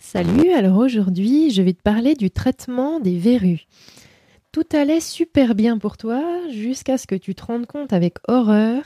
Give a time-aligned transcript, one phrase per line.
[0.00, 3.66] Salut, alors aujourd'hui je vais te parler du traitement des verrues.
[4.52, 8.84] Tout allait super bien pour toi jusqu'à ce que tu te rendes compte avec horreur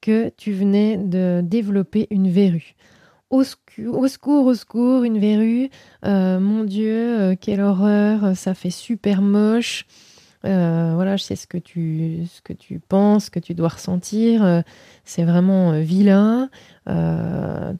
[0.00, 2.74] que tu venais de développer une verrue.
[3.30, 3.98] Au, secours,
[4.46, 5.70] au secours, une verrue.
[6.04, 9.86] Euh, mon Dieu, euh, quelle horreur, ça fait super moche.
[10.44, 14.44] Euh, voilà, je sais ce que tu, ce que tu penses, que tu dois ressentir.
[14.44, 14.60] Euh,
[15.04, 16.48] c'est vraiment euh, vilain.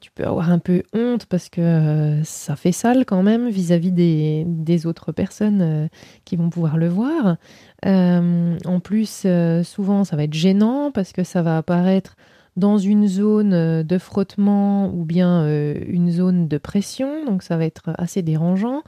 [0.01, 4.43] tu peux avoir un peu honte parce que ça fait sale quand même vis-à-vis des,
[4.45, 5.89] des, autres personnes
[6.25, 7.37] qui vont pouvoir le voir.
[7.85, 9.25] en plus,
[9.63, 12.15] souvent, ça va être gênant parce que ça va apparaître
[12.55, 17.91] dans une zone de frottement ou bien une zone de pression, donc ça va être
[17.97, 18.83] assez dérangeant.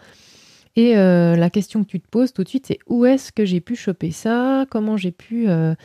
[0.75, 3.43] Et euh, la question que tu te poses tout de suite, c'est où est-ce que
[3.45, 4.65] j'ai pu choper ça?
[4.69, 5.75] Comment j'ai pu euh,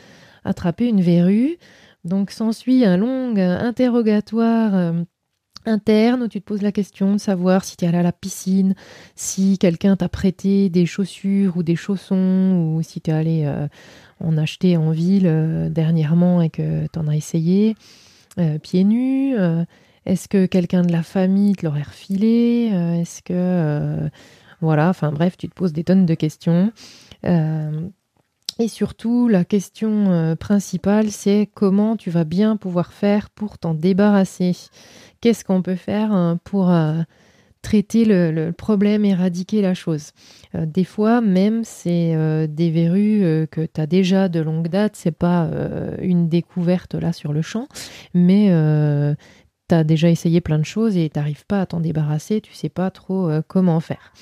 [0.45, 1.57] attraper une verrue?
[2.05, 4.93] Donc s'ensuit un long interrogatoire euh,
[5.65, 8.13] interne où tu te poses la question de savoir si tu es allé à la
[8.13, 8.75] piscine,
[9.15, 13.67] si quelqu'un t'a prêté des chaussures ou des chaussons, ou si tu es allé
[14.21, 17.75] en acheter en ville dernièrement et que tu en as essayé
[18.63, 19.35] pieds nus.
[20.05, 22.71] Est-ce que quelqu'un de la famille te l'aurait refilé?
[23.01, 24.09] Est-ce que
[24.61, 26.71] voilà, enfin bref, tu te poses des tonnes de questions.
[27.25, 27.87] Euh,
[28.59, 33.75] et surtout, la question euh, principale, c'est comment tu vas bien pouvoir faire pour t'en
[33.75, 34.55] débarrasser?
[35.21, 37.01] Qu'est-ce qu'on peut faire hein, pour euh,
[37.61, 40.11] traiter le, problème, éradiquer la chose?
[40.55, 45.51] des fois, même, c'est des verrues que tu as déjà de longue date, c'est pas
[45.99, 47.67] une découverte là sur le champ,
[48.13, 48.47] mais
[49.69, 52.69] tu as déjà essayé plein de choses et tu pas à t'en débarrasser, tu sais
[52.69, 54.13] pas trop comment faire.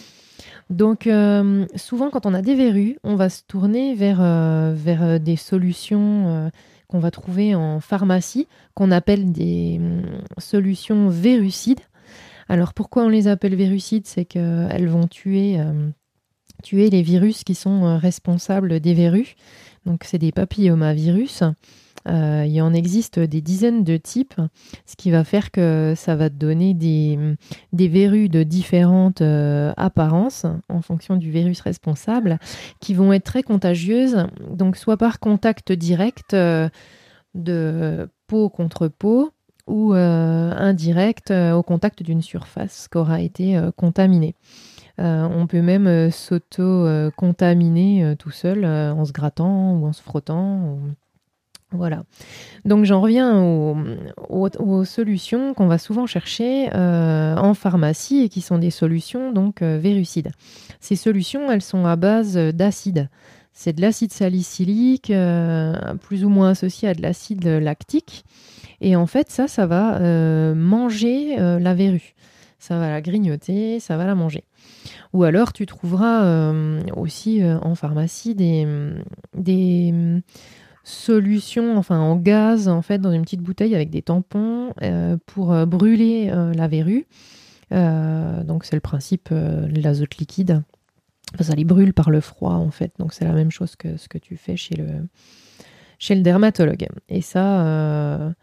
[0.70, 5.04] Donc euh, souvent quand on a des verrues, on va se tourner vers, euh, vers
[5.04, 6.52] euh, des solutions
[6.88, 11.82] qu'on va trouver en pharmacie, qu'on appelle des hum, solutions verrucides.
[12.50, 15.60] Alors pourquoi on les appelle verrucides C'est qu'elles vont tuer,
[16.64, 19.36] tuer les virus qui sont responsables des verrues.
[19.88, 21.44] Donc c'est des papillomavirus.
[22.08, 24.36] Euh, il en existe des dizaines de types,
[24.86, 27.38] ce qui va faire que ça va te donner des,
[27.74, 32.40] verrues de différentes euh, apparences en fonction du virus responsable,
[32.80, 36.70] qui vont être très contagieuses, donc soit par contact direct euh,
[37.34, 39.32] de peau contre peau,
[39.68, 44.36] ou indirect au contact d'une surface qui aura été contaminée.
[45.00, 50.78] on peut même s'auto-contaminer tout seul en se grattant ou en se frottant.
[51.72, 52.04] Voilà.
[52.64, 53.42] Donc j'en reviens
[54.30, 59.62] aux, solutions qu'on va souvent chercher euh, en pharmacie et qui sont des solutions donc
[59.62, 59.82] euh.
[60.80, 63.10] Ces solutions, elles sont à base d'acide.
[63.54, 68.26] C'est de l'acide salicylique, euh, plus ou moins associé à de l'acide lactique.
[68.82, 70.00] Et en fait, ça, ça va
[70.54, 72.14] manger la verrue.
[72.60, 74.44] Ça va la grignoter, ça va la manger.
[75.14, 76.52] Ou alors, tu trouveras
[76.96, 80.22] aussi en pharmacie des
[80.86, 85.52] solution, enfin en gaz, en fait, dans une petite bouteille avec des tampons euh, pour
[85.52, 87.08] euh, brûler euh, la verrue.
[87.72, 90.62] donc c'est le principe de l'azote liquide.
[91.40, 92.94] ça les brûle par le froid, en fait.
[93.00, 94.88] Donc c'est la même chose que ce que tu fais chez le,
[95.98, 96.88] chez le dermatologue.
[97.10, 98.36] Et ça,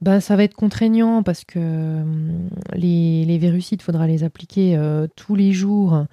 [0.00, 2.02] ben, ça va être contraignant parce que
[2.74, 4.76] les, les verrucides, il faudra les appliquer
[5.14, 6.04] tous les jours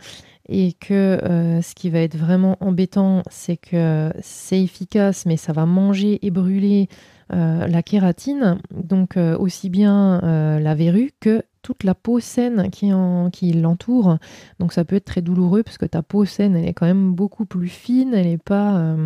[0.52, 5.54] et que euh, ce qui va être vraiment embêtant, c'est que c'est efficace, mais ça
[5.54, 6.90] va manger et brûler
[7.34, 10.20] euh, la kératine, donc euh, aussi bien
[10.60, 14.18] la verrue que toute la peau saine qui, l'entoure.
[14.60, 17.14] Donc ça peut être très douloureux parce que ta peau saine, elle est quand même
[17.14, 18.98] beaucoup plus fine, elle n'est pas,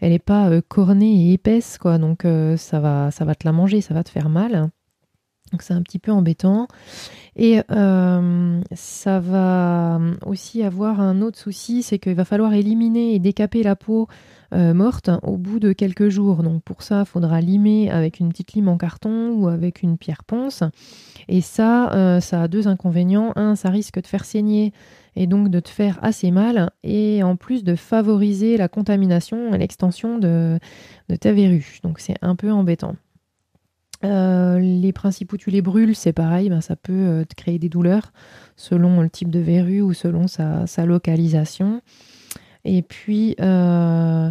[0.00, 1.96] elle est pas cornée et épaisse, quoi.
[1.96, 2.26] Donc
[2.56, 4.68] ça, va, ça va te la manger, ça va te faire mal.
[5.52, 6.68] Donc c'est un petit peu embêtant.
[7.36, 13.18] Et euh, ça va aussi avoir un autre souci, c'est qu'il va falloir éliminer et
[13.18, 14.08] décaper la peau
[14.52, 16.42] euh, morte au bout de quelques jours.
[16.42, 19.96] Donc pour ça, il faudra limer avec une petite lime en carton ou avec une
[19.96, 20.64] pierre ponce.
[21.28, 23.32] Et ça, euh, ça a deux inconvénients.
[23.36, 24.72] Un, ça risque de faire saigner
[25.14, 26.70] et donc de te faire assez mal.
[26.82, 30.58] Et en plus de favoriser la contamination et l'extension de,
[31.08, 31.78] de ta verrue.
[31.84, 32.96] Donc c'est un peu embêtant.
[34.02, 37.58] Euh, les principes où tu les brûles, c'est pareil, ben, ça peut euh, te créer
[37.58, 38.12] des douleurs
[38.56, 41.82] selon le type de verrue ou selon sa, localisation.
[42.64, 44.30] Et puis, euh,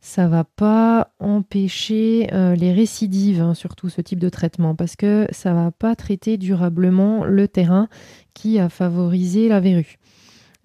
[0.00, 5.52] ça va pas empêcher les récidives, hein, surtout ce type de traitement, parce que ça
[5.52, 7.88] va pas traiter durablement le terrain
[8.32, 9.98] qui a favorisé la verrue.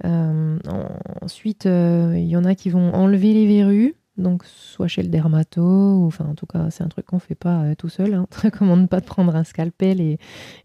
[0.03, 5.61] ensuite, il y en a qui vont enlever les verrues, donc soit chez le dermato,
[5.61, 8.27] ou enfin en tout cas c'est un truc qu'on fait pas euh, tout seul, hein.
[8.43, 10.17] on ne recommande pas de prendre un scalpel et,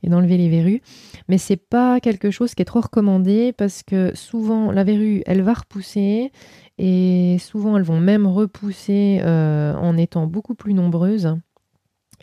[0.05, 0.82] d'enlever les verrues,
[1.29, 5.43] mais c'est pas quelque chose qui est trop recommandé parce que souvent la verrue elle
[5.43, 6.31] va repousser
[6.79, 11.35] et souvent elles vont même repousser euh, en étant beaucoup plus nombreuses.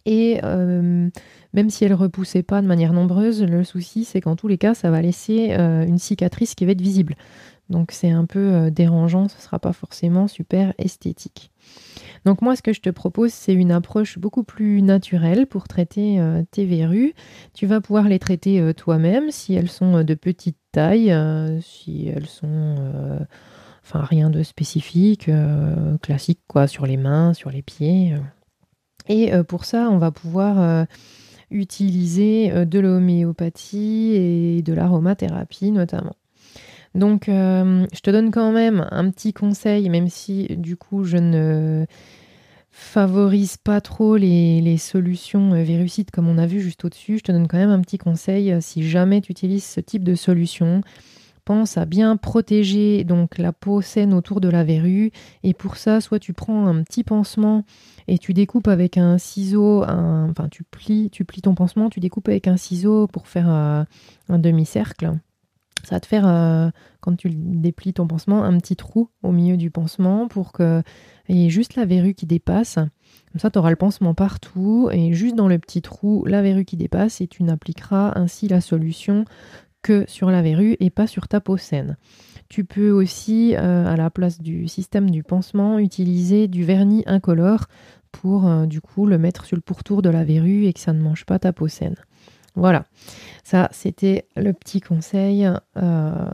[0.06, 1.10] Et euh,
[1.54, 4.74] même si elles repoussaient pas de manière nombreuse, le souci c'est qu'en tous les cas
[4.74, 7.16] ça va laisser une cicatrice qui va être visible.
[7.70, 11.52] Donc c'est un peu euh, dérangeant, ce ne sera pas forcément super esthétique.
[12.26, 16.20] Donc moi ce que je te propose c'est une approche beaucoup plus naturelle pour traiter
[16.20, 17.14] euh, tes verrues.
[17.54, 21.16] Tu vas pouvoir les traiter euh, toi-même si elles sont de petite taille,
[21.62, 22.76] si elles sont
[23.84, 25.30] enfin rien de spécifique,
[26.02, 28.16] classique quoi, sur les mains, sur les pieds.
[29.08, 30.88] Et pour ça on va pouvoir
[31.52, 36.16] utiliser de l'homéopathie et de l'aromathérapie notamment.
[36.96, 41.18] Donc, euh, je te donne quand même un petit conseil, même si du coup, je
[41.18, 41.86] ne
[42.72, 47.18] favorise pas trop les, solutions euh, virucides comme on a vu juste au-dessus.
[47.18, 48.52] Je te donne quand même un petit conseil.
[48.52, 50.82] Euh, si jamais tu utilises ce type de solution,
[51.46, 55.12] pense à bien protéger donc la peau saine autour de la verrue.
[55.44, 57.66] Et pour ça, soit tu prends un petit pansement
[58.08, 62.30] et tu découpes avec un ciseau, enfin tu plies, tu plies ton pansement, tu découpes
[62.30, 63.86] avec un ciseau pour faire un
[64.30, 65.14] demi-cercle
[65.84, 66.70] ça va te faire, euh,
[67.02, 70.84] quand tu déplies ton pansement, un petit trou au milieu du pansement pour qu'il
[71.30, 72.76] y ait juste la verrue qui dépasse.
[72.76, 76.66] Comme ça, tu auras le pansement partout et juste dans le petit trou, la verrue
[76.66, 79.26] qui dépasse et tu n'appliqueras ainsi la solution
[79.82, 81.98] que sur la verrue et pas sur ta peau saine.
[82.50, 87.66] Tu peux aussi, euh, à la place du système du pansement, utiliser du vernis incolore
[88.12, 90.94] pour euh, du coup le mettre sur le pourtour de la verrue et que ça
[90.94, 91.96] ne mange pas ta peau saine.
[92.56, 92.86] Voilà,
[93.44, 96.30] ça c'était le petit conseil euh,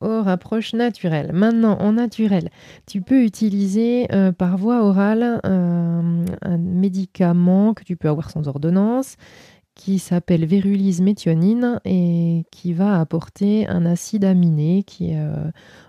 [0.00, 0.74] aux rapproches.
[0.74, 2.50] Maintenant, en naturel,
[2.86, 8.46] tu peux utiliser euh, par voie orale euh, un médicament que tu peux avoir sans
[8.46, 9.16] ordonnance
[9.74, 15.26] qui s'appelle Vérulise méthionine et qui va apporter un acide aminé qui est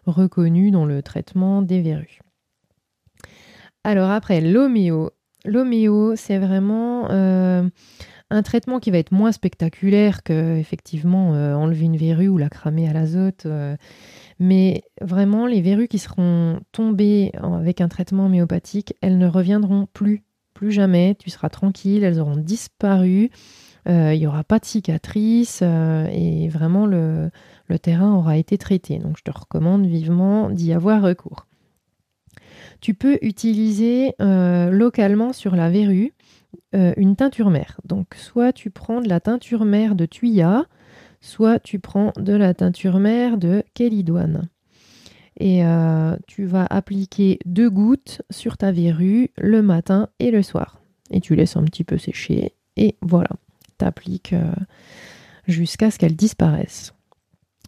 [0.07, 2.19] reconnu dans le traitement des verrues.
[3.83, 5.12] Alors après, l'homéo.
[5.45, 7.07] L'homéo, c'est vraiment
[8.31, 12.50] un traitement qui va être moins spectaculaire que effectivement euh, enlever une verrue ou la
[12.50, 13.45] cramer à l'azote.
[13.45, 13.75] Euh,
[14.39, 20.24] mais vraiment, les verrues qui seront tombées avec un traitement homéopathique, elles ne reviendront plus,
[20.54, 21.16] plus jamais.
[21.19, 23.30] Tu seras tranquille, elles auront disparu.
[23.88, 27.30] Euh, il n'y aura pas de cicatrice et vraiment le
[27.81, 28.98] terrain aura été traité.
[28.98, 31.45] Donc je te recommande vivement d'y avoir recours.
[32.81, 36.13] Tu peux utiliser localement sur la verrue
[36.74, 37.80] euh, une teinture mère.
[37.86, 40.66] Donc soit tu prends de la teinture mère de Tuya,
[41.22, 44.50] soit tu prends de la teinture mère de Kélidoine.
[45.38, 50.80] Et euh, tu vas appliquer deux gouttes sur ta verrue le matin et le soir.
[51.12, 52.54] Et tu laisses un petit peu sécher.
[52.78, 53.30] Et voilà,
[53.78, 54.54] tu appliques euh,
[55.48, 56.94] jusqu'à ce qu'elle disparaisse.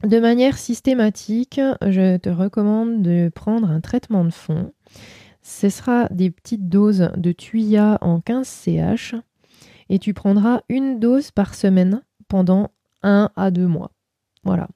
[0.03, 4.71] De manière systématique, je te recommande de prendre un traitement de fond
[5.47, 9.15] ce sera des petites doses de Tuya en 15 CH
[9.87, 12.71] et tu prendras une dose par semaine pendant
[13.01, 13.91] 1 à 2 mois.
[14.43, 14.67] Voilà.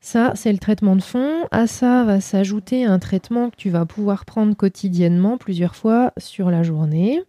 [0.00, 1.46] Ça, c'est le traitement de fond.
[1.50, 6.50] À ça va s'ajouter un traitement que tu vas pouvoir prendre quotidiennement plusieurs fois sur
[6.50, 7.22] la journée.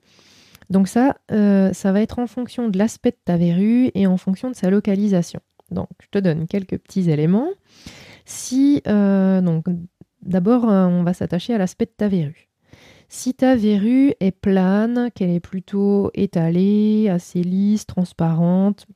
[0.70, 4.16] Donc ça, euh, ça va être en fonction de l'aspect de ta verrue et en
[4.16, 5.42] fonction de sa localisation.
[5.70, 7.50] Donc, je te donne quelques petits éléments.
[8.24, 9.66] Si euh, donc
[10.32, 12.50] D'abord, euh, on va s'attacher à l'aspect de ta verrue.
[13.10, 18.88] Si ta verrue est plane, qu'elle est plutôt étalée, assez lisse, transparente,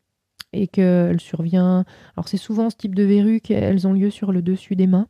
[0.53, 1.83] et qu'elle survient.
[2.15, 5.07] Alors, c'est souvent ce type de verrue qu'elles ont lieu sur le dessus des mains.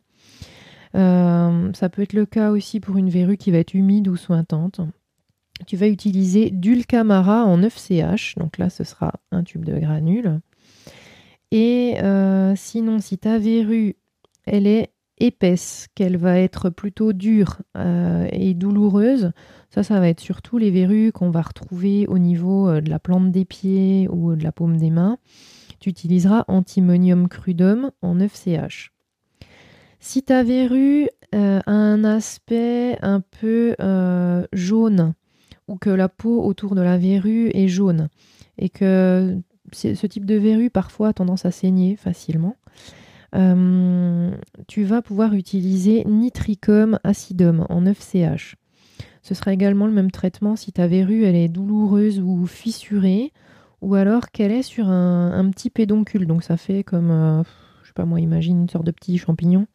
[0.95, 4.15] Euh, ça peut être le cas aussi pour une verrue qui va être humide ou
[4.15, 4.81] sointante.
[5.67, 10.39] Tu vas utiliser Dulcamara en 9CH, donc là ce sera un tube de granule.
[11.51, 13.95] Et euh, sinon, si ta verrue
[14.45, 19.31] elle est épaisse, qu'elle va être plutôt dure euh, et douloureuse.
[19.69, 22.99] Ça, ça va être surtout les verrues qu'on va retrouver au niveau euh, de la
[22.99, 25.17] plante des pieds ou de la paume des mains.
[25.79, 28.89] Tu utiliseras Antimonium crudum en 9CH.
[29.99, 33.75] Si ta verrue euh, a un aspect un peu
[34.53, 35.13] jaune
[35.67, 38.09] ou que la peau autour de la verrue est jaune
[38.57, 39.37] et que
[39.71, 42.55] ce type de verrue parfois a tendance à saigner facilement,
[44.67, 48.55] tu vas pouvoir utiliser Nitricum acidum en 9CH.
[49.25, 53.33] Ce sera également le même traitement si ta verrue elle est douloureuse ou fissurée,
[53.81, 56.27] ou alors qu'elle est sur un, petit pédoncule.
[56.27, 57.43] Donc ça fait comme, euh,
[57.81, 59.65] je sais pas moi, imagine une sorte de petit champignon.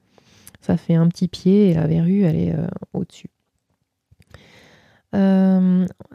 [0.60, 3.30] Ça fait un petit pied et la verrue elle est euh, au-dessus.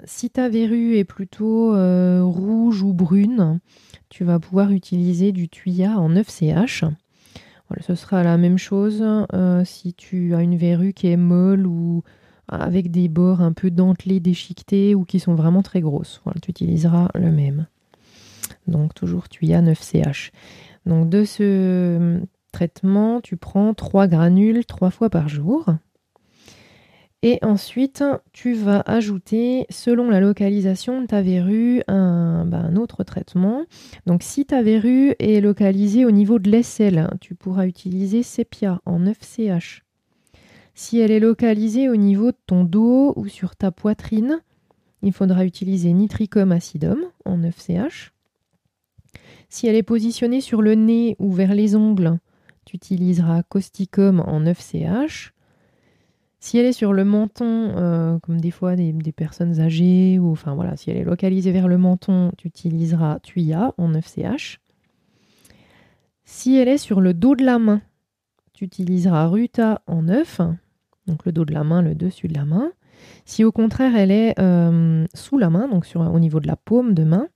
[0.05, 1.71] si ta verrue est plutôt
[2.23, 3.59] rouge ou brune,
[4.07, 6.89] tu vas pouvoir utiliser du tuya en 9CH.
[7.81, 9.03] Ce sera la même chose
[9.65, 12.03] si tu as une verrue qui est molle ou
[12.47, 16.21] avec des bords un peu dentelés, déchiquetés ou qui sont vraiment très grosses.
[16.41, 17.65] tu utiliseras le même.
[18.67, 20.31] Donc toujours tuya 9CH.
[20.85, 25.65] Donc de ce traitement, tu prends 3 granules 3 fois par jour.
[27.27, 28.03] Et ensuite,
[28.33, 33.65] tu vas ajouter, selon la localisation de ta verrue, un, autre traitement.
[34.05, 38.99] Donc, si ta verrue est localisée au niveau de l'aisselle, tu pourras utiliser Sepia en
[38.99, 39.81] 9CH.
[40.75, 44.39] Si elle est localisée au niveau de ton dos ou sur ta poitrine,
[45.01, 48.11] il faudra utiliser Nitricum acidum en 9CH.
[49.49, 52.19] Si elle est positionnée sur le nez ou vers les ongles,
[52.65, 55.31] tu utiliseras Causticum en 9CH.
[56.45, 60.53] Si elle est sur le menton, euh, comme des fois des, personnes âgées, ou enfin
[60.53, 64.57] voilà, si elle est localisée vers le menton, tu utiliseras Tuya en 9CH.
[66.23, 67.81] Si elle est sur le dos de la main,
[68.53, 70.41] tu utiliseras Ruta en 9,
[71.07, 72.71] donc le dos de la main, le dessus de la main.
[73.25, 76.93] Si au contraire elle est euh, sous la main, donc au niveau de la paume
[76.93, 77.27] de main,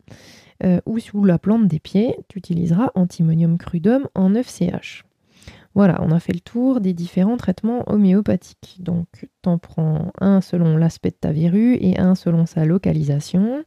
[0.64, 5.02] euh, ou sous la plante des pieds, tu utiliseras Antimonium crudum en 9CH.
[5.76, 8.78] Voilà, on a fait le tour des différents traitements homéopathiques.
[8.80, 13.64] Donc, tu en prends un selon l'aspect de ta verrue et un selon sa localisation.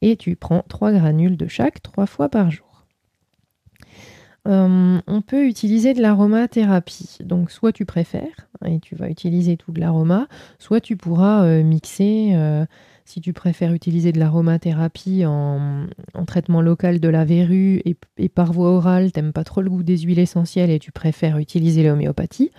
[0.00, 2.86] Et tu prends trois granules de chaque trois fois par jour.
[4.46, 7.18] Euh, on peut utiliser de l'aromathérapie.
[7.20, 11.62] Donc, soit tu préfères et tu vas utiliser tout de l'aroma, soit tu pourras euh,
[11.62, 12.32] mixer.
[12.34, 12.66] Euh,
[13.06, 15.86] si tu préfères utiliser de l'aromathérapie en,
[16.26, 19.98] traitement local de la verrue et, par voie orale, t'aimes pas trop le goût des
[19.98, 22.50] huiles essentielles et tu préfères utiliser l'homéopathie.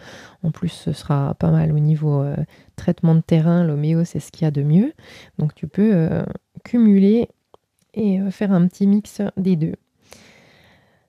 [0.44, 2.36] En plus, ce sera pas mal au niveau euh,
[2.76, 3.64] traitement de terrain.
[3.64, 4.94] L'homéo, c'est ce qu'il y a de mieux.
[5.40, 6.24] Donc tu peux euh,
[6.64, 7.28] cumuler
[7.96, 9.76] et euh, faire un petit mix des deux.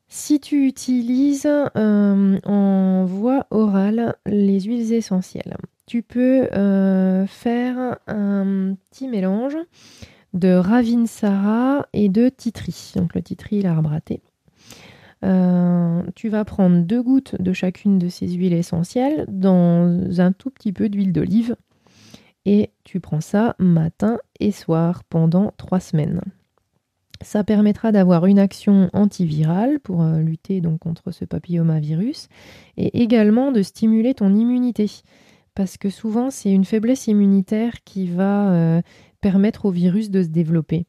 [0.09, 9.09] Si tu utilises en voie orale les huiles essentielles, tu peux euh, faire un petit
[9.09, 9.57] mélange
[10.35, 12.93] de Ravinsara et de Titri.
[12.97, 14.21] Donc le Titri, l'arbre à thé.
[15.25, 20.50] Euh, tu vas prendre deux gouttes de chacune de ces huiles essentielles dans un tout
[20.50, 21.57] petit peu d'huile d'olive
[22.45, 26.21] et tu prends ça matin et soir pendant trois semaines.
[27.23, 32.28] Ça permettra d'avoir une action antivirale pour euh, lutter donc contre ce papillomavirus
[32.76, 34.90] et également de stimuler ton immunité
[35.56, 38.82] parce que souvent c'est une faiblesse immunitaire qui va euh,
[39.20, 40.86] permettre au virus de se développer.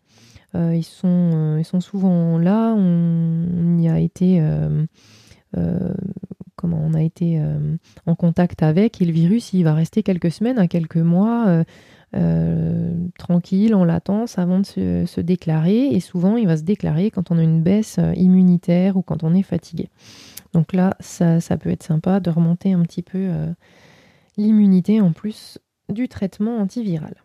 [0.53, 4.43] Euh, ils, sont, euh, ils sont souvent là, on, y a été,
[6.55, 7.41] comment, on a été
[8.05, 11.63] en contact avec et le virus il va rester quelques semaines à quelques mois
[13.17, 17.38] tranquille en latence avant de se, déclarer et souvent il va se déclarer quand on
[17.38, 19.89] a une baisse immunitaire ou quand on est fatigué.
[20.53, 23.29] Donc là ça, ça peut être sympa de remonter un petit peu
[24.38, 27.15] l'immunité en plus du traitement antiviral.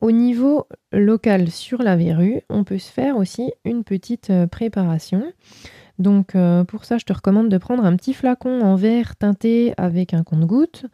[0.00, 5.32] Au niveau local sur la verrue, on peut se faire aussi une petite euh, préparation.
[5.98, 9.74] Donc euh, pour ça, je te recommande de prendre un petit flacon en verre teinté
[9.76, 10.86] avec un compte-goutte.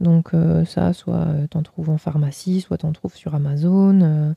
[0.00, 4.34] Donc euh, ça, soit t'en trouves en pharmacie, soit t'en trouves sur Amazon.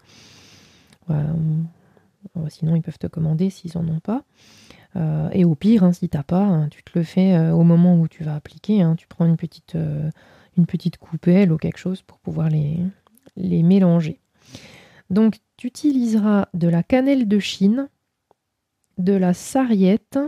[2.49, 4.23] sinon, ils peuvent te commander s'ils n'en ont pas.
[4.95, 7.63] Euh, et au pire, hein, si t'as pas, hein, tu te le fais euh, au
[7.63, 8.81] moment où tu vas appliquer.
[8.81, 8.95] Hein.
[8.95, 10.09] tu prends une petite, euh,
[10.57, 12.83] une petite coupelle ou quelque chose pour pouvoir les,
[13.63, 14.19] mélanger.
[15.09, 17.89] Donc, tu utiliseras de la cannelle de Chine,
[18.97, 20.19] de la sarriette,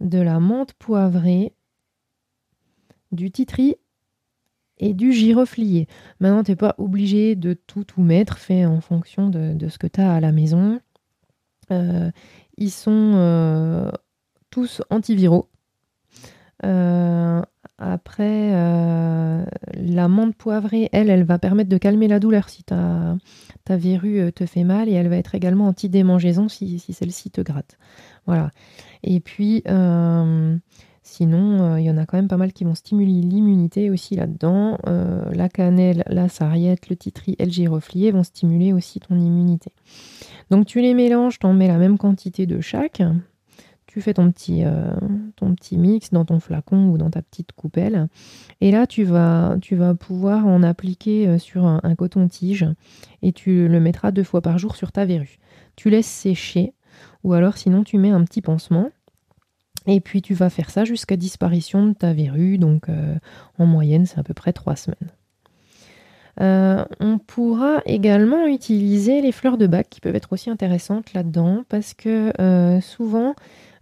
[0.00, 1.52] de la menthe poivrée,
[3.12, 3.76] du titri
[4.78, 5.88] et du giroflier.
[6.20, 9.78] Maintenant, tu n'es pas obligé de tout tout mettre, fais en fonction de, de ce
[9.78, 10.80] que tu as à la maison.
[12.60, 13.90] Ils sont euh,
[14.50, 15.48] tous antiviraux.
[16.66, 17.40] Euh,
[17.78, 23.16] après, euh, la menthe poivrée, elle, elle va permettre de calmer la douleur si ta,
[23.64, 27.78] ta verrue te fait mal et elle va être également anti-démangeaison si, celle-ci te gratte.
[28.26, 28.50] Voilà.
[29.02, 29.62] Et puis,
[31.02, 34.76] sinon, il y en a quand même pas mal qui vont stimuler l'immunité aussi là-dedans.
[34.84, 39.72] la cannelle, la sarriette, le titri et le giroflier vont stimuler aussi ton immunité.
[40.50, 43.02] Donc tu les mélanges, tu en mets la même quantité de chaque.
[43.86, 44.94] Tu fais ton petit, euh,
[45.34, 48.08] ton petit mix dans ton flacon ou dans ta petite coupelle.
[48.60, 52.66] Et là, tu vas, tu vas pouvoir en appliquer euh, sur un, coton-tige
[53.22, 55.38] et tu le mettras deux fois par jour sur ta verrue.
[55.74, 56.72] Tu laisses sécher
[57.24, 58.90] ou alors sinon tu mets un petit pansement.
[59.86, 62.58] Et puis tu vas faire ça jusqu'à disparition de ta verrue.
[62.58, 63.16] Donc euh,
[63.58, 65.10] en moyenne, c'est à peu près trois semaines.
[66.40, 71.94] On pourra également utiliser les fleurs de bac qui peuvent être aussi intéressantes là-dedans parce
[71.94, 72.32] que
[72.80, 73.34] souvent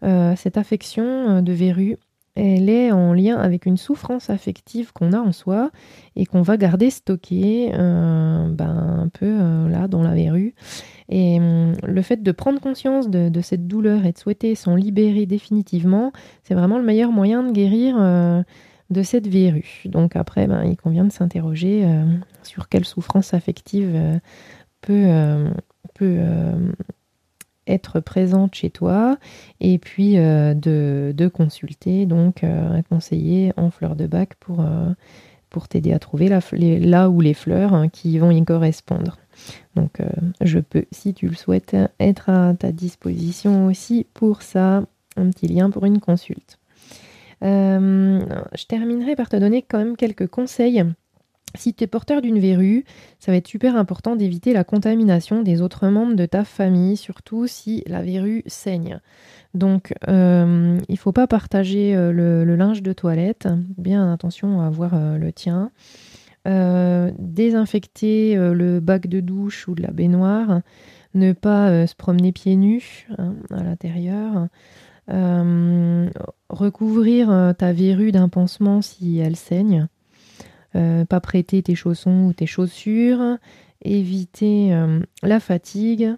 [0.03, 1.97] cette affection de verrue
[2.35, 5.71] elle est en lien avec une souffrance affective qu'on a en soi
[6.15, 9.39] et qu'on va garder stockée ben, un peu
[9.69, 10.55] là dans la verrue.
[11.09, 15.27] Et hum, le fait de prendre conscience de, cette douleur et de souhaiter s'en libérer
[15.27, 16.13] définitivement,
[16.43, 18.43] c'est vraiment le meilleur moyen de guérir euh,
[18.91, 19.83] de cette verrue.
[19.85, 22.05] Donc après, ben, il convient de s'interroger euh,
[22.43, 24.19] sur quelle souffrance affective euh,
[24.81, 25.51] peut,
[25.95, 26.21] peut
[27.67, 29.19] être présente chez toi
[29.61, 34.65] et puis de, consulter donc un conseiller en fleurs de bac pour,
[35.69, 39.19] t'aider à trouver la, là où les fleurs hein, qui vont y correspondre.
[39.75, 40.09] Donc, euh,
[40.41, 44.83] je peux, si tu le souhaites, être à ta disposition aussi pour ça.
[45.17, 46.59] Un petit lien pour une consulte.
[47.43, 48.21] Euh,
[48.57, 50.85] je terminerai par te donner quand même quelques conseils.
[51.55, 52.85] Si tu es porteur d'une verrue,
[53.19, 57.47] ça va être super important d'éviter la contamination des autres membres de ta famille, surtout
[57.47, 59.01] si la verrue saigne.
[59.55, 63.49] Donc, euh, il ne faut pas partager le, le, linge de toilette.
[63.79, 65.71] Bien attention à avoir le tien.
[66.49, 70.63] Euh, désinfecter euh, le bac de douche ou de la baignoire,
[71.13, 74.47] ne pas euh, se promener pieds nus hein, à l'intérieur,
[75.09, 79.89] recouvrir ta verrue d'un pansement si elle saigne,
[80.73, 83.39] pas prêter tes chaussons ou tes chaussures,
[83.83, 84.77] éviter
[85.23, 86.15] la fatigue,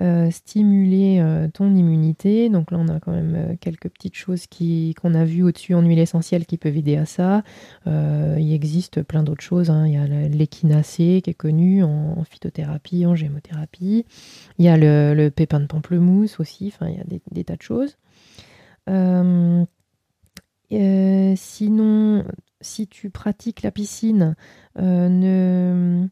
[0.00, 2.48] euh, stimuler euh, ton immunité.
[2.48, 5.74] Donc là, on a quand même euh, quelques petites choses qui, qu'on a vues au-dessus
[5.74, 7.42] en huile essentielle qui peuvent aider à ça.
[7.86, 9.68] il existe plein d'autres choses.
[9.68, 9.86] Hein.
[9.86, 14.06] Il y a l'échinacée qui est connu en, phytothérapie, en gémothérapie.
[14.58, 16.72] Il y a le, pépin de pamplemousse aussi.
[16.74, 17.98] Enfin, il y a des, tas de choses.
[21.36, 22.24] sinon,
[22.62, 24.36] si tu pratiques la piscine,
[24.78, 26.08] ne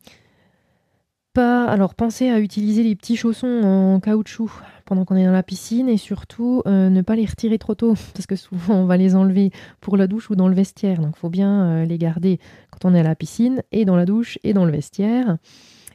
[1.36, 4.50] Alors, pensez à utiliser les petits chaussons en caoutchouc
[4.84, 7.94] pendant qu'on est dans la piscine et surtout euh, ne pas les retirer trop tôt
[8.14, 11.00] parce que souvent on va les enlever pour la douche ou dans le vestiaire.
[11.00, 13.94] Donc, il faut bien euh, les garder quand on est à la piscine et dans
[13.94, 15.36] la douche et dans le vestiaire.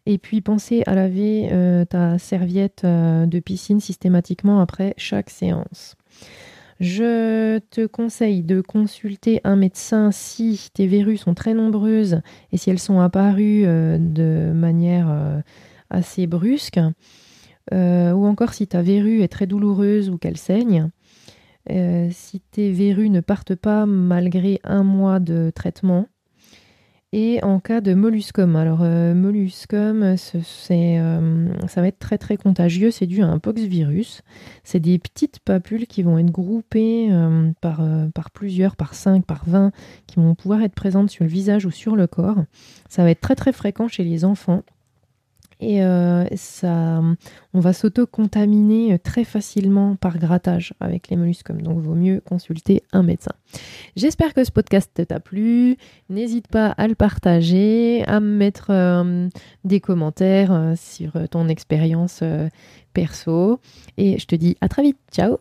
[0.05, 5.97] Et puis, pensez à laver euh, ta serviette de piscine systématiquement après chaque séance.
[6.79, 12.19] Je te conseille de consulter un médecin si tes verrues sont très nombreuses
[12.51, 15.39] et si elles sont apparues euh, de manière euh,
[15.89, 16.79] assez brusque,
[17.73, 20.89] euh, ou encore si ta verrue est très douloureuse ou qu'elle saigne.
[22.11, 26.07] si tes verrues ne partent pas malgré un mois de traitement,
[27.17, 32.91] et en cas de molluscum, alors euh, molluscum, euh, ça va être très très contagieux,
[32.91, 34.21] c'est dû à un poxvirus.
[34.65, 37.81] C'est des petites papules qui vont être groupées euh, par,
[38.13, 39.71] par plusieurs, par 5, par 20,
[40.07, 42.43] qui vont pouvoir être présentes sur le visage ou sur le corps.
[42.89, 44.63] Ça va être très très fréquent chez les enfants.
[45.59, 47.01] Et euh, ça,
[47.53, 51.61] on va s'auto-contaminer très facilement par grattage avec les molluscums.
[51.61, 53.31] Donc, vaut mieux consulter un médecin.
[53.95, 55.77] J'espère que ce podcast t'a plu.
[56.09, 59.29] N'hésite pas à le partager, à me mettre euh,
[59.63, 62.21] des commentaires euh, sur ton expérience
[62.93, 63.59] perso.
[63.97, 64.97] Et je te dis à très vite.
[65.11, 65.39] Ciao